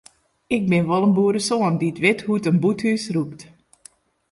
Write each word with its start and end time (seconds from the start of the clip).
Ik 0.55 0.63
bin 0.71 0.87
wol 0.89 1.05
in 1.07 1.15
boeresoan 1.17 1.75
dy't 1.81 2.01
wit 2.03 2.19
hoe't 2.25 2.49
in 2.51 2.61
bûthús 2.63 3.03
rûkt. 3.15 3.39